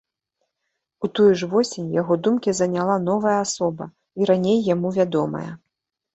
У 1.07 1.09
тую 1.19 1.27
ж 1.41 1.49
восень 1.51 1.91
яго 2.01 2.17
думкі 2.29 2.55
заняла 2.61 2.95
новая 3.09 3.35
асоба, 3.45 3.89
і 4.19 4.31
раней 4.33 4.59
яму 4.73 4.95
вядомая. 4.99 5.47